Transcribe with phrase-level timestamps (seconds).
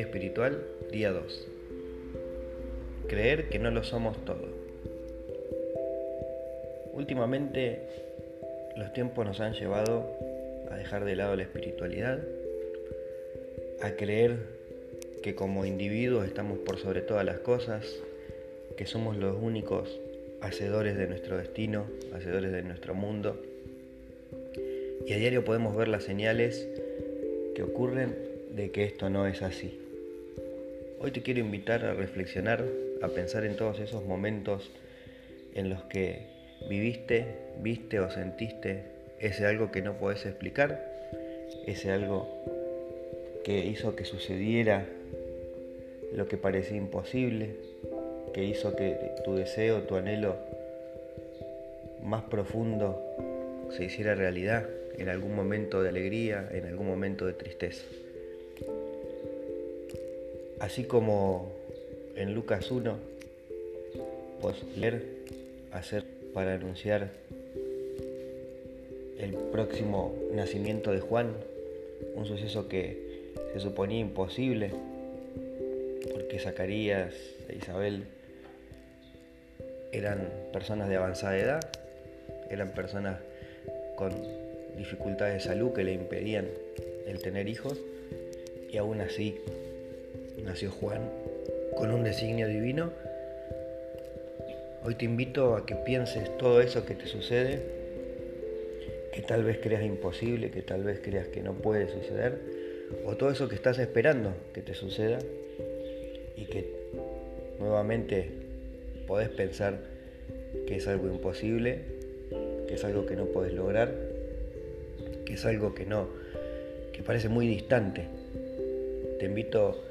[0.00, 1.48] espiritual, día 2.
[3.08, 4.48] Creer que no lo somos todo.
[6.92, 7.80] Últimamente
[8.76, 10.06] los tiempos nos han llevado
[10.70, 12.18] a dejar de lado la espiritualidad,
[13.80, 14.36] a creer
[15.22, 17.86] que como individuos estamos por sobre todas las cosas,
[18.76, 20.00] que somos los únicos
[20.40, 23.40] hacedores de nuestro destino, hacedores de nuestro mundo.
[25.06, 26.68] Y a diario podemos ver las señales
[27.54, 28.16] que ocurren
[28.50, 29.85] de que esto no es así.
[30.98, 32.64] Hoy te quiero invitar a reflexionar,
[33.02, 34.70] a pensar en todos esos momentos
[35.54, 36.26] en los que
[36.68, 37.26] viviste,
[37.60, 38.84] viste o sentiste
[39.20, 40.82] ese algo que no podés explicar,
[41.66, 42.28] ese algo
[43.44, 44.86] que hizo que sucediera
[46.14, 47.56] lo que parecía imposible,
[48.32, 50.36] que hizo que tu deseo, tu anhelo
[52.02, 53.02] más profundo
[53.70, 57.84] se hiciera realidad en algún momento de alegría, en algún momento de tristeza.
[60.60, 61.52] Así como
[62.14, 62.96] en Lucas 1,
[64.40, 65.02] pues leer,
[65.70, 67.10] hacer para anunciar
[69.18, 71.32] el próximo nacimiento de Juan,
[72.14, 74.70] un suceso que se suponía imposible,
[76.12, 77.14] porque Zacarías
[77.48, 78.04] e Isabel
[79.92, 81.70] eran personas de avanzada edad,
[82.50, 83.20] eran personas
[83.96, 84.10] con
[84.76, 86.46] dificultades de salud que le impedían
[87.06, 87.78] el tener hijos,
[88.70, 89.38] y aún así
[90.42, 91.10] nació Juan
[91.76, 92.92] con un designio divino.
[94.84, 97.60] Hoy te invito a que pienses todo eso que te sucede,
[99.12, 102.38] que tal vez creas imposible, que tal vez creas que no puede suceder,
[103.04, 105.18] o todo eso que estás esperando que te suceda
[106.36, 106.72] y que
[107.58, 108.30] nuevamente
[109.06, 109.78] podés pensar
[110.66, 111.80] que es algo imposible,
[112.68, 113.92] que es algo que no podés lograr,
[115.24, 116.08] que es algo que no,
[116.92, 118.06] que parece muy distante.
[119.18, 119.82] Te invito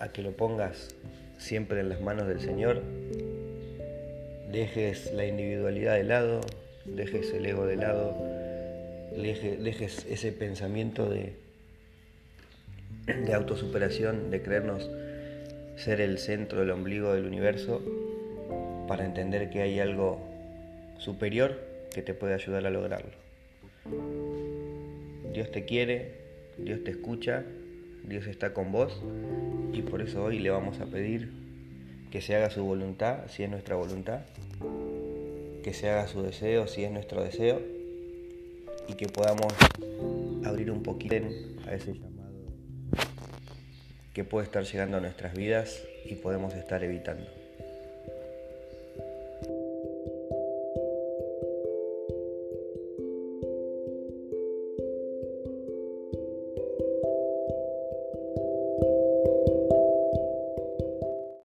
[0.00, 0.94] a que lo pongas
[1.38, 2.82] siempre en las manos del Señor,
[4.50, 6.40] dejes la individualidad de lado,
[6.84, 8.16] dejes el ego de lado,
[9.14, 11.34] dejes ese pensamiento de,
[13.06, 14.90] de autosuperación, de creernos
[15.76, 17.82] ser el centro, el ombligo del universo,
[18.88, 20.20] para entender que hay algo
[20.98, 21.58] superior
[21.94, 23.12] que te puede ayudar a lograrlo.
[25.32, 26.14] Dios te quiere,
[26.58, 27.44] Dios te escucha
[28.04, 29.00] Dios está con vos
[29.72, 31.30] y por eso hoy le vamos a pedir
[32.10, 34.20] que se haga su voluntad, si es nuestra voluntad,
[35.62, 37.60] que se haga su deseo, si es nuestro deseo,
[38.88, 39.52] y que podamos
[40.44, 41.14] abrir un poquito
[41.66, 42.10] a ese llamado
[44.12, 47.39] que puede estar llegando a nuestras vidas y podemos estar evitando.